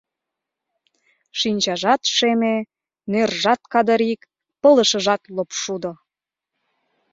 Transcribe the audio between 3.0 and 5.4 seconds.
нержат кадырик, пылышыжат